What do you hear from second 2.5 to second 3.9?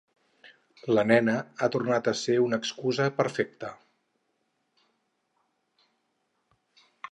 excusa perfecta.